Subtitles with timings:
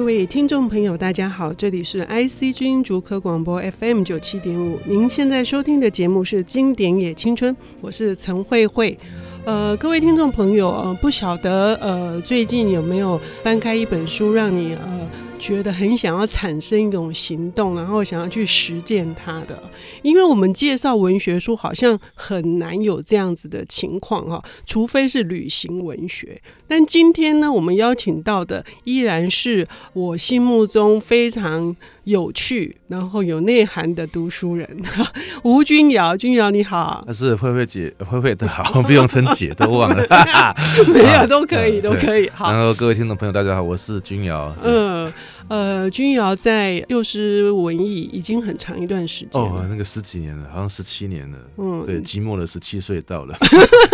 [0.00, 8.98] 各位听众朋友，大家好，这里是 IC 之音竹科广播 FM 九七点五，您现在收听的节目是《经典也青春》，我是陈慧慧。
[9.44, 15.06] 呃，各位听众朋友，呃，不晓得呃，最近有没有翻开一本书，让你呃
[15.40, 19.60] 觉得很想要产生一种行动，然后想要去实践它的？
[20.02, 26.40] 因为我们介绍文学书，好像很难有这样子的情况哈，除非是旅行文学。
[26.68, 31.74] 但今天呢，我们邀请到的依然是我心目中非常
[32.10, 34.68] 有趣，然后有内涵的读书人
[35.44, 36.16] 吴君瑶。
[36.16, 40.04] 君瑶你好，那是慧慧姐，慧慧的好，不用称姐都忘了，
[40.92, 42.28] 没有都可以，都可以。
[42.30, 44.52] 好，然后各位听众朋友，大家好，我是君瑶。
[44.64, 45.10] 嗯。
[45.50, 51.38] 呃，君瑶在幼师文艺已经很长一段时间哦，那个十几年了，好像十七年了。
[51.56, 53.36] 嗯，对，寂寞的十七岁到了，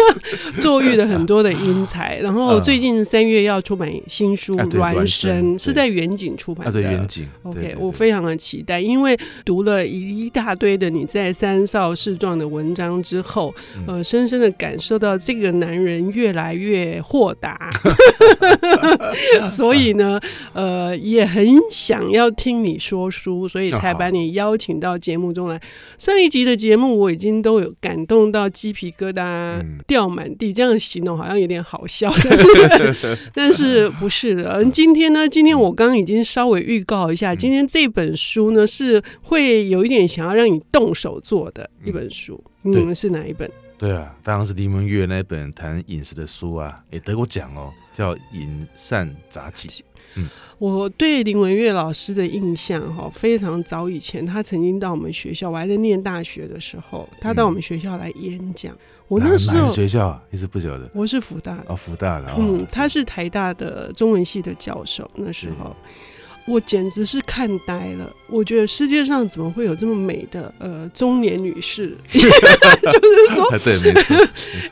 [0.61, 2.19] 作育了很多的英才。
[2.19, 6.73] 然后最近三月要出版新书《孪生》，是在远景出版的。
[6.73, 7.27] 对，远景。
[7.45, 13.55] OK，我非常的期待，因为读了一大堆的你在三少事状的文章之后，
[13.87, 17.71] 呃，深深的感受到这个男人越来越豁达。
[19.49, 20.21] 所以呢，
[20.53, 21.46] 呃，也很。
[21.47, 25.61] 很想要听你说书，所以才把你邀请到节目中来。
[25.97, 32.13] 上一集的节目我已经都有感动到鸡皮疙瘩掉满地，这样形容好像有点好笑，
[33.33, 34.65] 但是不是的。
[34.67, 42.43] 今天呢，今天我刚刚已经稍微预告一下，今天这本书呢是会有一点想要让你动手做的一本书。
[42.63, 43.49] 你们是哪一本？
[43.79, 49.69] 对啊，当然是林文月那本谈饮食的书啊，也得过奖哦，叫《饮膳杂记》。
[50.15, 58.73] 嗯，我对林文月老师的印象哈，非常早以前，他曾经到我们学校，我还在念大学的时候，他到我们学校来演讲。
[58.73, 65.11] 嗯、我那时候学校一直不晓得，我是福大的哦，福大的，嗯，他是台大的中文系的教授。
[65.17, 65.77] 那时候
[66.47, 71.97] 我简直是看呆了，我觉得世界上怎么会有这么美的呃中年女士？
[72.09, 74.17] 就是说，对，没错，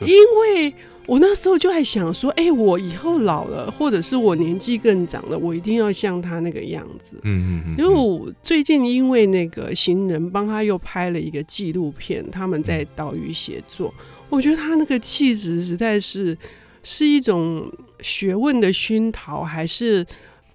[0.07, 0.73] 因为。
[1.07, 7.17] 我那时候就在想说，哎、欸，我以后老了，或者是我年纪更长了，我一定要像他那个样子。
[7.23, 7.75] 嗯嗯嗯。
[7.77, 13.93] 因为我最近因为那个行人帮他又拍了一个纪录片，他们在岛屿写作，
[14.29, 16.35] 我觉得他那个气质实在是
[16.83, 20.05] 是一种学问的熏陶，还是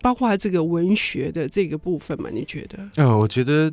[0.03, 2.29] 包括这个文学的这个部分嘛？
[2.33, 2.79] 你觉得？
[2.97, 3.73] 呃，我觉得。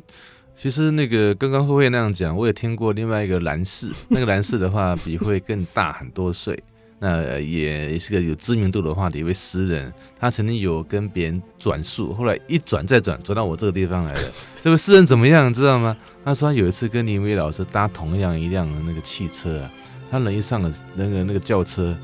[0.60, 6.60] 其实那个刚刚慧慧那样讲，我也听过另外一个兰氏， 那个兰氏的话比慧更大很多岁，
[6.98, 14.20] 那也是个有知名度的话的一位诗人，他曾经有跟别人转述，后来一转再转，转到我这个地方来了。
[14.60, 15.96] 这位诗人怎么样，知道吗？
[16.24, 19.70] 他说他有一次跟林威老师搭同样一辆的那个汽车啊，
[20.10, 21.96] 他人一上了那个那个轿车，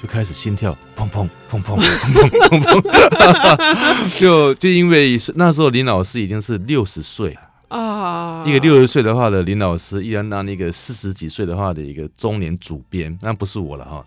[0.00, 7.36] 就开始心跳砰砰砰砰砰砰砰砰，就就因为那时候林老师已经是六十岁。
[7.68, 14.04] 啊，一个六十岁的话的林老师，依然让那个四十几岁的话的一个中年主编，那不是我了哈，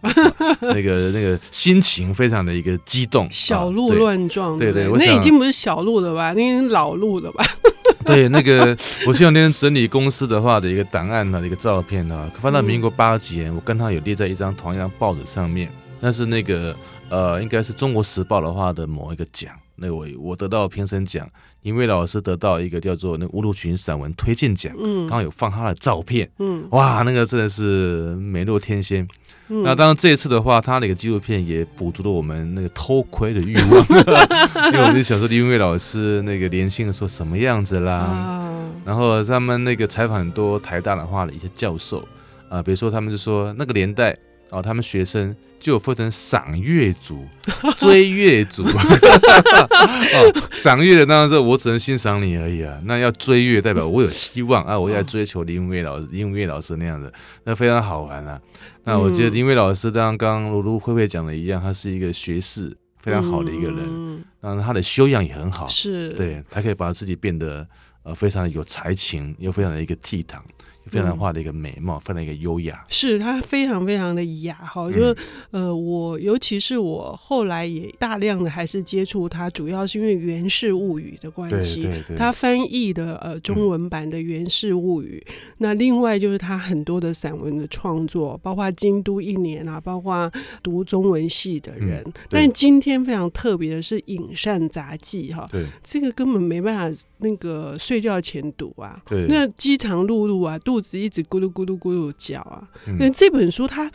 [0.62, 7.44] 那 个那个心情非常的一个激动， 小鹿乱撞，对对，那已经不是小鹿了吧，那已经老鹿了吧？
[8.06, 8.76] 对，那个
[9.06, 15.70] 我前两天整理公司的话的一个档案的一个照片呢，翻到民国八十几年，我跟他有列在一张同样报纸上面，
[16.00, 16.74] 那是那个
[17.10, 19.52] 呃，应该是中国时报的话的某一个奖。
[19.82, 21.28] 那我我得到评审奖，
[21.62, 29.08] 因为老师得到一个叫做那乌鲁群散文推荐奖，嗯，刚好有放他的照片，嗯，哇，那个真的是美若天仙。
[29.52, 33.86] 嗯、那当然这一次的话，他那个纪录片也补足了我们那个偷窥的欲望，
[34.72, 42.08] 因为我就想说林伟老师那个年轻的时候什么样子啦，啊、然后他们那个采访很多台大的话的一些教授
[42.48, 44.16] 啊，比如说他们就说那个年代。
[44.52, 47.26] 哦，他们学生就有分成赏月组、
[47.78, 48.64] 追月组。
[48.68, 52.80] 哦，赏月的当然是我只能欣赏你而已啊。
[52.86, 57.12] 那要追月，代表我有希望啊，我要追求林文月老师、林文月老师那样的，
[57.44, 58.40] 那非常好玩啊。
[58.84, 67.68] 那我觉得林文月老师，当刚刚如如慧慧讲的一样，他是一个学士非常好的一个人，然后他的修养也很好，是对，他可以把自己变得
[68.02, 70.40] 呃非常的有才情，又非常的一个倜傥。
[70.90, 74.90] 非常化的一个美貌，非常一个优雅，是它非常非常的雅哈。
[74.92, 75.16] 就是
[75.52, 81.88] 呃，我尤其是我后来也大量的还是接触它，主要是因为《源氏物语》的关系，
[82.18, 85.24] 他翻译的呃中文版的《源氏物语》。
[85.60, 90.32] 那另外就是他很多的散文的创作，包括京都一年啊，包括
[90.64, 92.04] 读中文系的人。
[92.30, 102.64] 但今天非常特别的是《影善杂记》哈，对，这个根本没办法那个睡觉前读啊，对，那饥肠辘辘啊，肚子一直咕噜咕噜咕噜叫啊！
[102.98, 103.92] 那、嗯、这本书它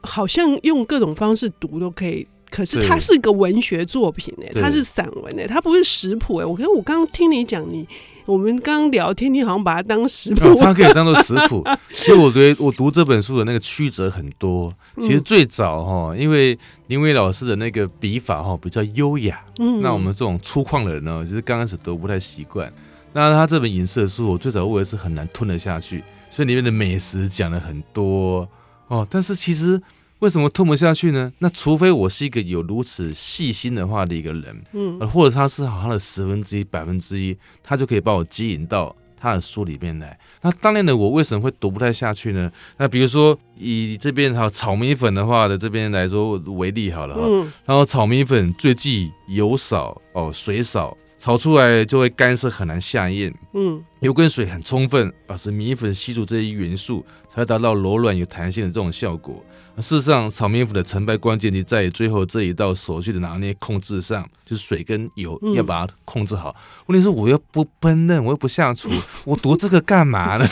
[0.00, 6.44] 好像用各种方式读都可以可是它是个文学作品哎，对它是散文哎，它不是食谱哎。
[6.44, 7.86] 我我刚刚听你讲你。
[8.24, 11.60] 我们刚聊天，你好像把它当食谱，它可以当做食谱。
[11.90, 14.72] 其实我觉得我读这本书的那个曲折很多。
[15.00, 16.56] 其实最早哈，因为
[16.86, 22.72] 林伟老师的那个笔法哈比较优雅，嗯，那我们这种粗犷的人呢，其实刚开始读不太习惯。
[23.12, 28.48] 那他这本饮食的书，我最早我也是很难吞得下去，所以里面的美食讲了很多
[28.88, 29.80] 哦，但是其实。
[30.22, 31.32] 为什么吞不下去呢？
[31.40, 40.16] 那除非我是一个有如此细心的话的一个人，嗯，或者他是好像的十分之一、百分之一，他就可以把我吸引到他的书里面来。
[40.40, 42.48] 那当年的我为什么会读不太下去呢？
[42.76, 50.96] 那比如说以这边哈炒米粉的话的这边来说为例好了哈，嗯，然后炒米粉最忌油少哦，水少。
[51.22, 53.32] 炒出来就会干涩，很难下咽。
[53.54, 59.40] 嗯，油跟水很充分，而使米粉吸住这些元素，才会达到柔软有弹性的这种效果。
[59.76, 66.56] 事实上，炒米粉的成败关键就在于最后这一道手续的拿捏控制上，就是水跟油要把它控制好。
[66.86, 68.90] 问题是我又不烹饪，我又不下厨，
[69.24, 70.44] 我读这个干嘛呢？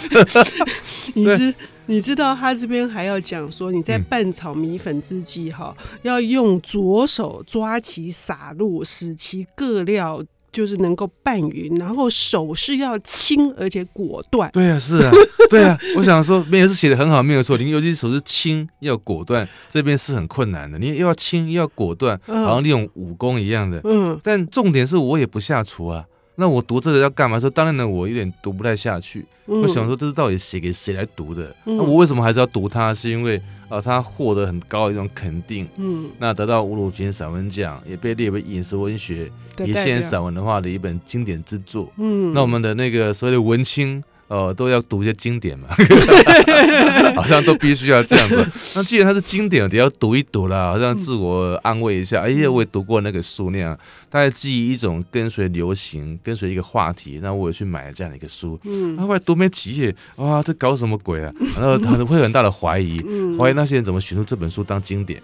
[1.14, 1.54] 你知
[1.86, 10.22] 你知道他这边还要讲说，你在拌炒米粉之际，哈、嗯，要用左手抓起撒入，使其各料。
[10.52, 14.50] 就是能够拌匀，然后手是要轻而且果断。
[14.52, 15.12] 对啊，是啊，
[15.48, 15.78] 对啊。
[15.96, 17.56] 我想说，没有是写的很好，没有错。
[17.56, 20.78] 你尤其手是轻要果断，这边是很困难的。
[20.78, 23.80] 你又要轻又要果断，好像利用武功一样的。
[23.84, 24.18] 嗯。
[24.22, 26.04] 但重点是我也不下厨啊。
[26.40, 27.38] 那我读这个要干嘛？
[27.38, 29.26] 说当然呢，我有点读不太下去。
[29.46, 31.54] 嗯、我想说，这是到底写给谁来读的？
[31.66, 32.94] 嗯、那我为什么还是要读它？
[32.94, 33.38] 是因为
[33.68, 35.68] 啊，它获得很高的一种肯定。
[35.76, 39.30] 嗯，那得到吴鲁军散文奖，也被列为饮食文学、
[39.64, 41.92] 一线散文的话的一本经典之作。
[41.98, 44.02] 嗯，那我们的那个所谓的文青。
[44.30, 45.66] 哦，都要读一些经典嘛，
[47.18, 48.46] 好像都必须要这样子。
[48.76, 52.20] 那既然它是经典，得要读一读啦，好像自我安慰一下。
[52.20, 53.76] 哎呀，我也读过那个书那样，
[54.08, 58.56] 大概基于一种跟随流行，跟随一个话题，那我也去买了这样的一个书。
[58.62, 61.32] 嗯，后来读没几页，哇，这搞什么鬼啊？
[61.58, 63.02] 然后他会很大的怀疑，
[63.36, 65.20] 怀疑那些人怎么选出这本书当经典。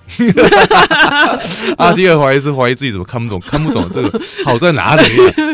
[1.79, 5.03] 啊，第二怀疑是怀疑自己怎么看不懂，看不懂这个好在哪里？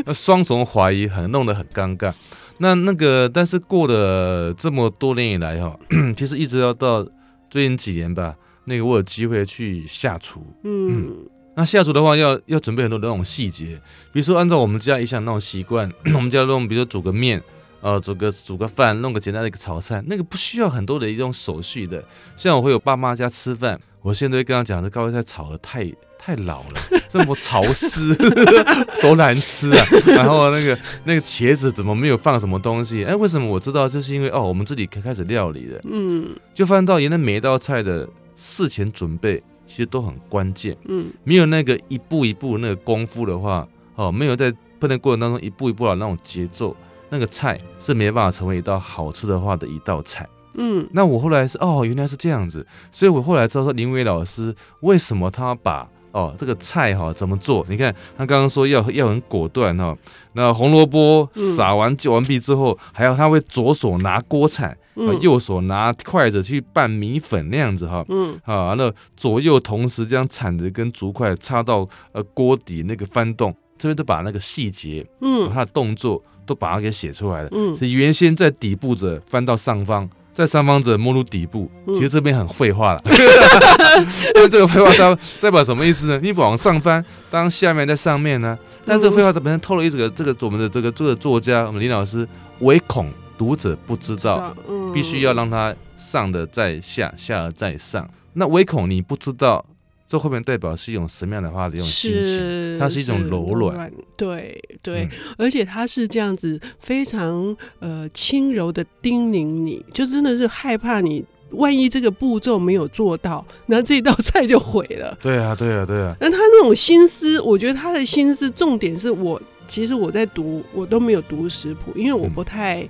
[0.06, 2.10] 那双重怀疑很弄得很尴尬。
[2.58, 5.78] 那那个，但是过了这么多年以来哈，
[6.16, 7.06] 其实一直要到
[7.50, 8.34] 最近几年吧，
[8.64, 11.16] 那个我有机会去下厨，嗯，嗯，
[11.56, 13.80] 那下厨的话要要准备很多的那种细节，
[14.12, 17.42] 比如说按照我们家一向那种习惯， 我们家那种比如说煮个面，
[17.80, 22.02] 呃，煮个煮个饭，弄个简单的一个炒菜，那个不需要很多的一种手续的。
[22.36, 25.92] 像我会有爸妈家吃饭，我现在会跟他讲，这高丽菜炒的太。
[26.24, 28.14] 太老了，这么潮湿，
[29.02, 29.86] 多难吃啊！
[30.06, 33.04] 然后那个那个茄子怎么没有放什么东西？
[33.04, 33.88] 哎，为什么我知道？
[33.88, 43.66] 就是因为哦，我们自己开开始料理的，嗯，就发现到原来每一道菜的事前准备其实都很关键，嗯，没有那个一步一步那个功夫的话，
[43.96, 46.76] 哦，没有在烹饪过程当中一步一步的那种节奏，
[47.10, 50.24] 那个菜是没办法成为一道好吃的话的一道菜。
[50.54, 57.66] 嗯，那我后来是哦，原来是这样子，所以我后来知道说林伟老师为什么他把哦，这个菜哈怎么做？
[57.68, 59.96] 你看他刚刚说要要很果断哈。
[60.34, 64.76] 那红萝卜撒完就完毕之后，还要他会左手拿锅铲，
[65.20, 68.04] 右手拿筷子去拌米粉那样子哈。
[68.08, 77.48] 嗯，啊，那左右同时这样铲子跟竹筷插到呃锅底那个翻动，这边都把那个细节，嗯，他的动作都把它给写出来了。
[77.52, 80.08] 嗯，是原先在底部者翻到上方。
[80.34, 86.18] 在三方者摸入底部，其实这边很废话了，嗯、因为这个废话它代表什么意思呢？
[86.22, 88.58] 你往上翻，当下面在上面呢？
[88.86, 92.26] 但这个废话它本身透露一个这个我们的这个这个作家我们林老师
[92.60, 94.54] 唯恐读者不知道，
[94.92, 98.08] 必须要让他上的在下，下而在上。
[98.32, 99.64] 那唯恐你不知道。
[100.06, 102.78] 这后面代表是一种什么样的话的一种心情？
[102.78, 115.16] 它是一种柔软，对对，嗯、而且它是这样子非常呃轻柔的叮咛你，就真的是害怕你万一这个步骤没有做到，那这道菜就毁了。
[115.22, 116.14] 对啊，对啊，对啊。
[116.20, 122.88] 那他那种心思，我觉得他的心思重点是我其实我在读，我都没有读食谱，因为我不太，嗯、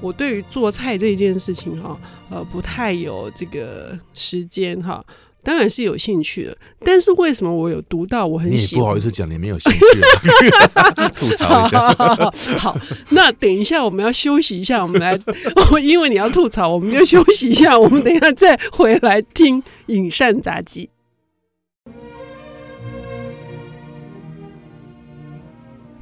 [0.00, 1.98] 我对于做菜这件事情哈，
[2.28, 5.02] 呃，不太有这个时间哈。
[5.42, 8.80] 当然是有兴趣的，但是为什么我有读到我很喜欢？
[8.80, 9.78] 你不好意思讲你没有兴趣，
[11.16, 11.88] 吐槽一下。
[12.58, 12.76] 好，
[13.10, 15.18] 那等一下我们要休息一下，我们来，
[15.82, 20.90] 因为你要吐槽，我们就休息一下，我们等一下再回来听影山杂记。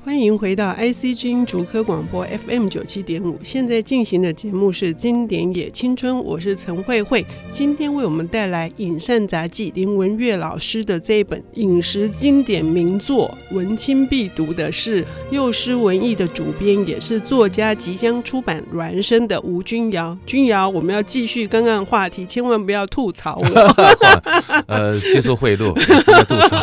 [0.07, 7.27] 欢迎回到 IC 之音竹科广播 FM 九七点五，现在进行的节目是《经典也青春》，我是陈慧慧。
[7.51, 20.17] 今天为我们带来《饮膳杂记》林文月老师的这一本饮食经典名作，文青必读的是幼师文艺的主编，也是作家，即将出版《孪生》的吴君尧。
[20.25, 23.75] 君尧，我们要继续刚刚话题，千万不要吐槽我。
[24.69, 25.73] 呃，接受贿赂，
[26.05, 26.57] 不要吐槽。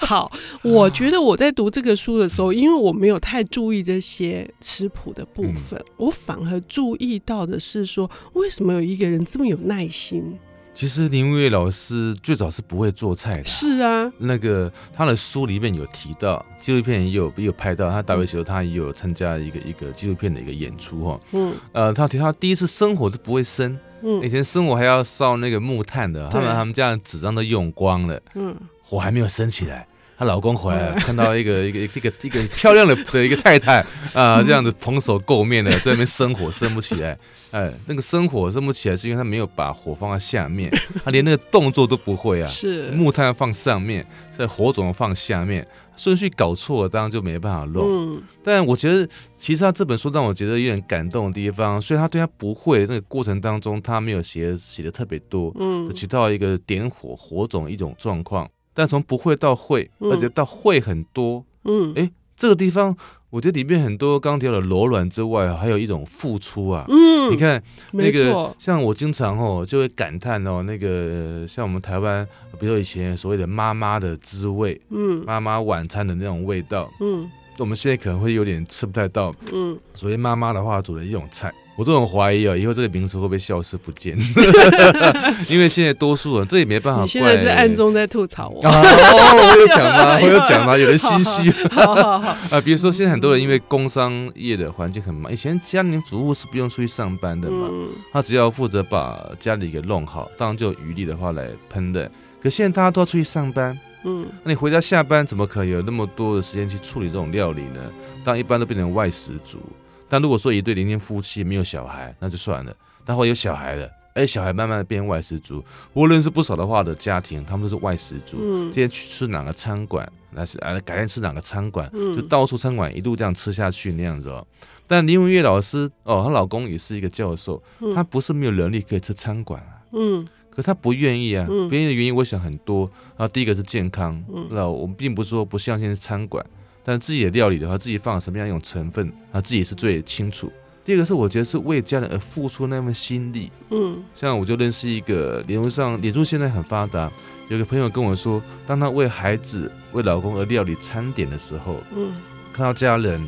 [0.00, 2.57] 好，我觉得我在读这个书的时候。
[2.58, 10.38] 因为我没有太注意这些食谱的部分，嗯、我反而注意到的是说，为什么有一个人这么有耐心？
[10.74, 29.86] 其实林文月老师最早是不会做菜的，是啊，那个他的书里面有提到，纪录片也有也有拍到，他大学时候他也有参加一个一个纪录片的一个演出哈，嗯，呃，他提到第一次生火都不会生，嗯，以前生火还要烧那个木炭的，他们他们家的纸张都用光了，嗯，火还没有升起来。
[30.18, 33.78] 她老公回来了，看到一个一个一个一个漂亮的 的一个太太
[34.12, 37.16] 啊，这样子蓬首垢面的在那边生火生不起来，
[37.52, 40.68] 哎，那个生火生不起来是因为他没有把火放在下面，
[41.04, 42.90] 他连那个动作都不会啊，是。
[42.90, 44.04] 木炭要放上面，
[44.36, 45.64] 在火种放下面，
[45.96, 47.84] 顺序搞错了，当然就没办法弄。
[48.16, 58.50] 嗯，但我觉得其实他这本书让我觉得有点感动的地方，所以他对他不会那个过程当中，他没有写写的特别多，嗯，提到一个点火火种一种状况。
[58.78, 62.96] 但从不会到会，而且到会很多，嗯，哎，这个地方
[63.28, 72.24] 我觉得里面很多刚提到的柔软之外，还有一种付出啊，嗯，你看那个像我经常哦就会感叹哦，那个像我们台湾，
[72.60, 81.52] 比如说以前所谓的妈妈的滋味，嗯，妈妈晚餐的那种味道，嗯，我们现在可能会有点吃不太到，嗯，所谓妈妈的话煮的一种菜。
[81.78, 84.18] 我都很怀疑啊，以后这个名词会不会消失不见？
[85.48, 87.04] 因为现在多数人这也没办法怪。
[87.04, 88.60] 你现在是暗中在吐槽我？
[88.66, 90.18] 哦，我有讲吗？
[90.20, 90.76] 我有讲吗？
[90.76, 91.52] 有人心虚。
[91.70, 97.70] 好好好 啊，比如说现在很多人因为工商业的环境很忙，以前家庭主妇是不用出去上班的嘛，
[98.12, 102.10] 他只要负责把家里给弄好，当然就有余力的话来喷的。
[102.42, 107.80] 可现在大家都要出去上班，嗯，那你回家下班怎么可能有那么多的时间去处理这种料理呢？
[108.24, 109.60] 当然一般都变成外食族。
[110.08, 112.74] 但如果说一对年轻夫妻没有小孩，那就算了。
[113.04, 115.64] 但会有小孩了，哎，小孩慢慢的变外食族。
[115.92, 118.36] 我认识不少的话的家庭，他们都是外食族。
[118.40, 124.46] 嗯，今天去吃哪个餐馆，那是啊，改天吃哪个餐馆，嗯，就到处餐馆一路这样吃下去那样子哦。
[124.86, 127.62] 但林文月老师哦，她老公也是一个教授，
[127.94, 133.28] 他不是没有能力可以吃餐馆啊，嗯，可他不愿意啊，不愿意的原因我想很多啊。
[133.28, 136.44] 第一个是健康，那我们并不是说不相信餐馆。
[136.88, 140.50] 但自己的料理的话，自己放了什么样一种成分，他自己是最清楚。
[140.82, 143.52] 第二个是，我觉得是为家人而付出那份心力。
[143.68, 147.12] 嗯，像我就认识一个，脸书上，脸书现在很发达，
[147.50, 152.16] 有个朋友跟我说，当他为孩子、为老公而料理餐点的时候，嗯，
[152.54, 153.20] 看到家人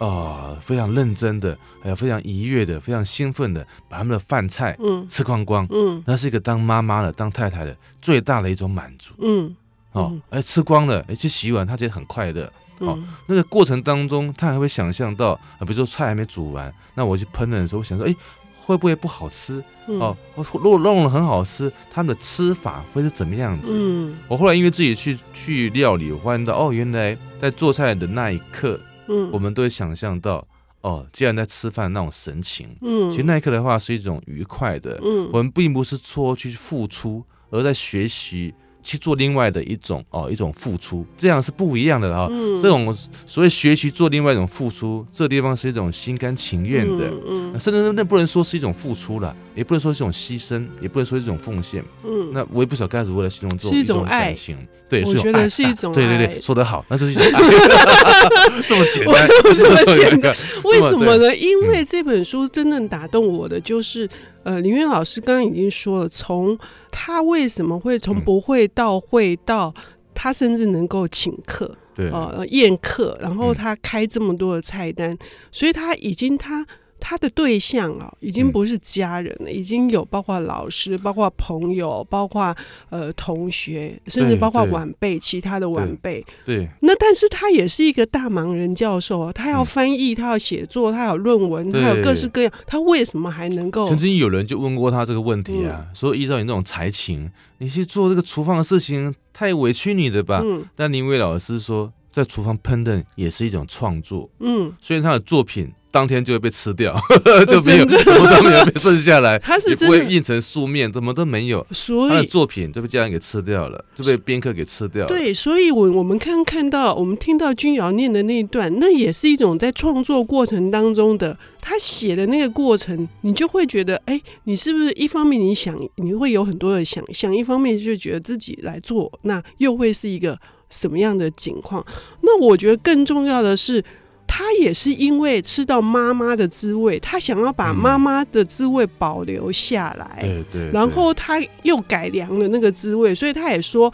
[0.00, 9.14] 啊、呃、非常认真的，还有非常愉悦的、非常兴奋的把他们的饭菜嗯吃光光，嗯，那是一个当妈妈的、当太太的最大的一种满足。
[9.20, 9.54] 嗯，
[9.92, 12.52] 哦，哎吃光了，哎去洗碗，他觉得很快乐。
[12.78, 18.14] 哦，那个过程当中，他还会想象到啊，比如说菜还没煮完，那我去烹饪的时候，我想说，哎，
[18.60, 19.62] 会不会不好吃？
[19.86, 23.70] 哦，如果弄了很好吃，他们的吃法会是怎么样子？
[23.74, 30.46] 嗯，我后来因为自己去去料理，我发现到，哦，原来在做菜的那一刻，嗯，我们都会想象到，
[30.80, 38.52] 哦，既然在吃饭那种神情，嗯，其实那一刻的话是一种愉快的，嗯，我们并不是说去付出，而在学习。
[38.84, 42.28] 去做另外的一种哦，一种付出，这样是不一样的哈、哦。
[42.30, 42.94] 嗯、这种
[43.26, 51.84] 所谓学习做另外一种付出，这地方是一种心甘情愿的，嗯嗯、甚至那不能说是一种付出了，也不能说是一种牺牲，也不能说是一种奉献。
[52.04, 54.56] 嗯，那我也不晓得该如何来形容这种，是一种爱情。
[54.86, 55.94] 对，我觉得是一种爱。
[55.94, 57.30] 对对对，说得好，那就是一种爱。
[58.68, 61.34] 这么简单， 这么简单，为什么呢？
[61.34, 64.08] 因为这本书真正打动我的就是。
[64.44, 66.58] 呃，林元老师刚刚已经说了，从
[66.90, 69.72] 他为什么会从不会到会到，
[70.14, 75.18] 他甚至能够请客，对，呃，宴客，然后他开这么多的菜单，嗯、
[75.50, 76.66] 所以他已经他。
[77.06, 82.56] 他的对象啊，已经不是家人了，嗯、已经有包括老师、包括朋友、包括
[82.88, 86.24] 呃同学，甚至包括晚辈，其他的晚辈。
[86.46, 86.66] 对。
[86.80, 93.86] 那但是他也是一个大忙人教授啊，他要翻译，他要写作，他有论文，他有各式各样，他为什么还能够？
[93.86, 100.40] 曾经有人就问过他这个问题啊，嗯、说依照你那种才情，你去做这个厨房的事情，太委屈你的吧？
[100.42, 100.64] 嗯。
[100.74, 101.92] 但林伟老师说。
[102.14, 104.30] 在厨房烹饪也是一种创作。
[104.38, 105.72] 嗯，虽然他的作品。
[105.94, 106.92] 当天就会被吃掉，
[107.46, 115.06] 就没有什么都没有被剩下来， 他是也不会印成书面，怎么都没有，所以他的作品就被家人给吃掉了，就被宾客给吃掉了。
[115.06, 130.36] 对，所以我我们看看到，我们听到君瑶念的那一段，那也是一种在创作过程当中的他写的那个过程，你就会觉得，哎，你是不是一方面你想你会有很多的想象，一方面就觉得自己来做，那又会是一个
[130.68, 131.86] 什么样的景况？
[132.22, 133.80] 那我觉得更重要的是。
[134.26, 140.70] 他也是因为吃到妈妈的滋味，他想要把妈妈的滋味保留下来，对对。
[140.70, 143.92] 然后他又改良了那个滋味，所以他也说，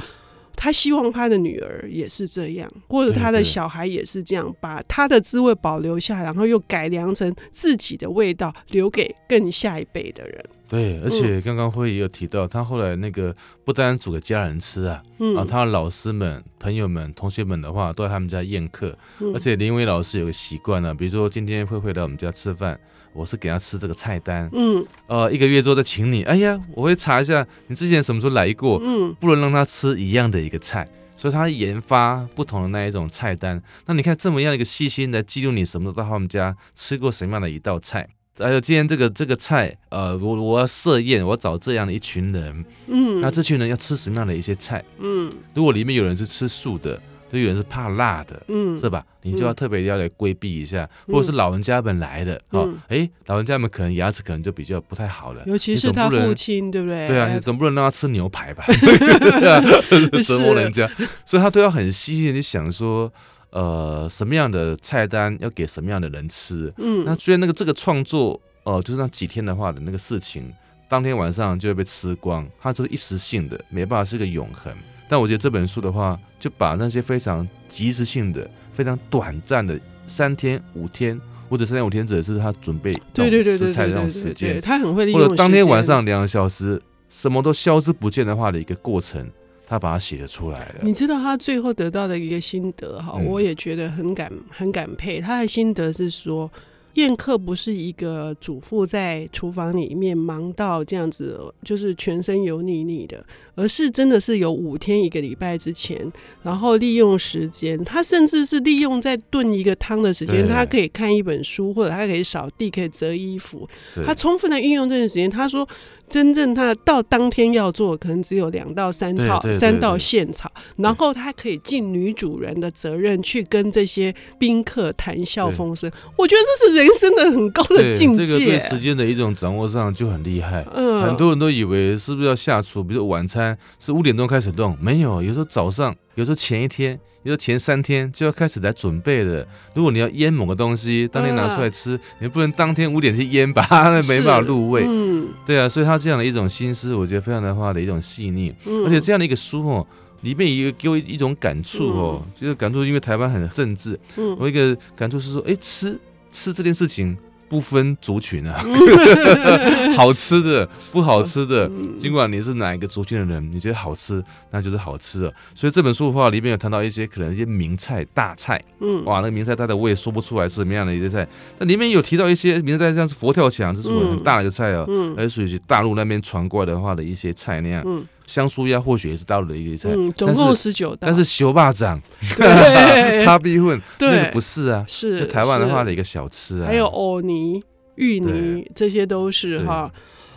[0.57, 10.45] 他希望他的女儿也是这样，或者他的小孩也是这样，把他的滋味保留下来，然后又改良成自己的味道，留给更下一辈的人。
[10.71, 13.35] 对，而且刚刚慧也有提到，他后来那个
[13.65, 18.97] 不单煮给家人吃啊，嗯、啊，他的老师们、朋友们、同学们的话，都在他们家宴客。
[19.19, 22.79] 嗯、而且林伟老师有个习惯呢，比如说今天慧慧来我们家吃饭，
[23.13, 30.87] 我是给他吃这个菜单，嗯，呃，一个月之后再请你，哎呀，我会查一下你之前什么时候来过，嗯，不能让他吃一样的一个菜，
[31.17, 33.61] 所以他研发不同的那一种菜单。
[33.87, 38.09] 那你看这么样一个细心的记录，你什么时候到他们家吃过什么样的一道菜？
[38.39, 46.99] 还有今天这个这个菜，呃，我我要设宴，我要找这样的一群人，嗯，那这群人要吃什么样的一些菜，嗯，如果里面有人是吃素的，
[47.31, 49.05] 就有人是怕辣的，嗯，是吧？
[49.23, 57.09] 你就要特别要来规避一下，嗯、或者是老人家们来的，嗯、哦，哎，老人家们可能牙齿可能就比较不太好了，尤其是他父亲，对不对？
[57.09, 58.65] 对啊，你总不能让他吃牛排吧？
[60.25, 60.91] 折磨人家，
[61.27, 63.13] 所以他都要很细心的想说。
[63.51, 66.73] 呃，什么样的菜单要给什么样的人吃？
[66.79, 70.53] 嗯，那虽然那个这个创作，呃，就是那几天的话的那个事情，
[70.89, 74.73] 当天晚上就会被吃光，它就是一时性的，没办法是个永恒。
[75.09, 89.29] 但我觉得这本书的话，就把那些非常即时性的、非常短暂的三天、五天，或者三天五天，指的是他准备对对对食材的那种时间，他很会利用，或者当天晚上两个小时，什么都消失不见的话的一个过程。
[89.71, 90.81] 他把它写了出来了。
[90.83, 95.21] 你知道他最后得到的一个心得哈，嗯、我也觉得很感很感佩。
[95.21, 96.51] 他的心得是说，
[96.95, 106.11] 宴客不是一个主妇在厨房里面忙到这样子，就是全身油腻腻的，而是真的是有五天一个礼拜之前，
[106.43, 113.69] 然后利用时间，他甚至是利用在炖一个汤的时间，他可以看一本书，或者他可以扫地，可以折衣服，
[114.05, 115.31] 他充分的运用这段时间。
[115.31, 115.67] 他说。
[116.11, 125.89] 真正他到当天要做，可能只有两到三炒，三到现炒，然后他可以尽女主人的责任去跟这些宾客谈笑风生。
[126.17, 128.25] 我觉得这是人生的很高的境界。
[128.25, 130.67] 这个对时间的一种掌握上就很厉害。
[130.75, 136.99] 嗯，很多人都以为是不是要下厨，比如晚餐是五点钟开始动，没有，有时候早上，有时候前一天。
[137.23, 144.87] 有时候前三天就要开始来准备的，如果你要腌某个东西，当天拿出来吃，啊、你不能当天五点去腌吧，那 没办法入味。
[144.89, 149.87] 嗯，对啊，所以他这样的一种心思，我觉得非常的话的一种细腻，嗯、而且这样的一个书哦，
[150.23, 157.17] 里面一个给我一种感触哦，嗯、就是感触，因为台湾很政治，嗯，我一个感触是说，哎，吃吃这件事情。
[157.51, 158.65] 不分族群啊，
[159.99, 165.35] 好吃的不好吃的，尽管你是哪一个族群的人，你觉得好吃，那就是好吃的。
[165.53, 171.27] 所以这本书的话，里面有谈到一些可能一些名菜大菜，嗯，哇，那个名菜大菜我也说不出来是什么样的一些菜。
[171.59, 177.83] 但里面有提到一些名菜，像是佛跳墙，这是属于很大的一个菜啊，嗯，而属于大陆那边传过来的话的一些菜那样。
[177.85, 180.99] 嗯，香酥鸭或许也是大陆的一个菜，嗯，总共十九道。
[181.01, 182.01] 但是修霸掌，
[183.25, 187.63] 叉逼混，那个不是啊，是台湾的话的一个小吃啊，还有藕泥。
[187.97, 189.93] 芋泥，这些都是哈，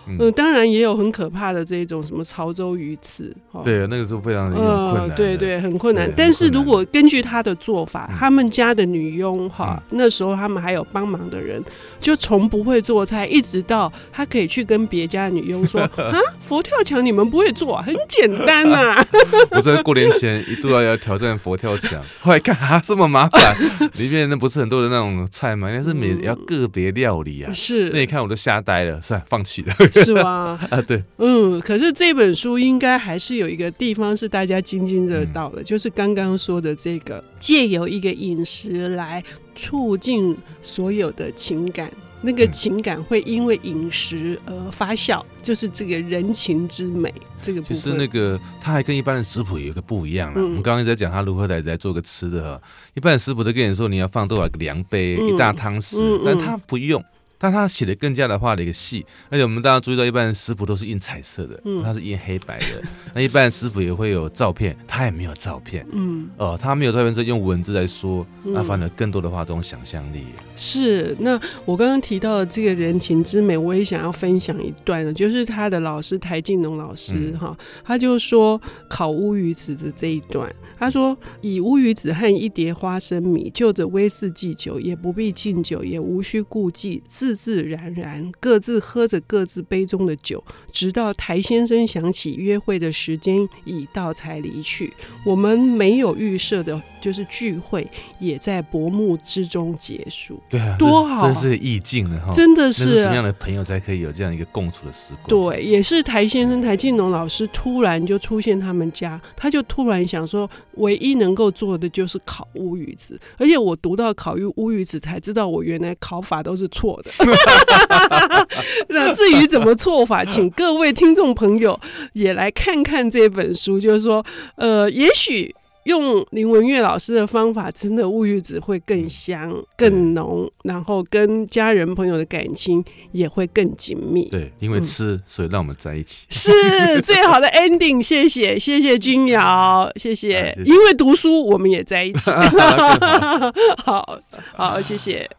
[0.08, 6.12] 嗯，当然也有很可怕的这种什么潮州鱼翅，对，那个时候非常的困难，对对，很困难。
[6.16, 11.64] 但是如果根据他的做法，他们家的女佣哈，那时候他们还有帮忙的人，
[12.02, 19.04] 就从不会做菜，一直到他可以去跟别家的女佣说 啊，佛跳墙你们不会做，很简单呐。
[19.52, 23.56] 我在过年前一度要要挑战佛跳墙， 后来看啊这么麻烦，
[23.96, 25.70] 里面那不是很多的那种菜嘛？
[25.70, 27.54] 应该是每要个别料理啊。
[27.54, 29.74] 是，那你看我都吓呆了，算了，放弃了。
[29.94, 30.60] 是吗？
[30.70, 39.24] 啊，对，嗯，可是这本书应该还是有一个地方是大家津津乐道的，嗯、就是刚刚说的这个，借由一个饮食来
[39.56, 47.14] 促进所有的情感，那个情感会因为饮食而发酵，嗯、就是这个人情之美。
[47.42, 50.40] 这个其实那个他还跟一般的食谱有一个不一样了。
[50.40, 52.62] 嗯、我们刚刚在讲他如何来来做个吃的哈，
[52.94, 57.04] 一般的食谱都跟你说你要放多少个量杯，嗯、一大汤匙，但他不用。
[57.44, 62.82] 但他写的更加的画的一个细，而且我们大家注意到，一般食谱都是印彩色的，嗯，他是印黑白的。
[63.14, 70.24] 那一般食谱也会有照片，他也没有照片，嗯，哦，他没有照片，是用文字来说，那反而更多的话，这种想象力。
[70.56, 94.94] 是，那我刚刚提到的这个人情之美，我也想要分享一段呢，就是他的老师台静农老师哈，嗯、他就说烤乌鱼子的这一段，他说以乌鱼子和一碟花生米，就着威士忌酒，也不必敬酒，也无需顾忌，自自然然各自喝着各自杯中的酒，直到台先生想起约会的时间已到才离去。
[95.26, 96.82] 我们没有预设的。
[97.04, 97.86] 就是聚会
[98.18, 105.28] 也在薄暮之中结束，对啊，多好，真是意境了哈，真的是，是什么样的朋友才可以有这样一个共处的时光？
[105.28, 117.12] 对，也是台先生台静农老师突然就出现他们家，他就突然想说，唯一能够做的就是烤乌鱼子，而且我读到烤鱼乌鱼子才知道，我原来烤法都是错的。
[118.90, 121.80] 那至于怎么错法， 请各位听众朋友
[122.14, 125.56] 也来看看这本书，就是说，呃，也许。
[125.84, 134.30] 用林文月老师的方法，真的物欲子会更香、更浓，然后跟家人朋友的感情也会更紧密。
[134.30, 138.02] 对，因为吃，嗯、所以让我们在一起，是最好的 ending。
[138.02, 140.56] 谢谢，谢谢君瑶，谢谢。
[140.56, 142.32] 谢谢因为读书，我们也在一起。
[143.84, 144.20] 好好，
[144.56, 145.30] 好，谢谢。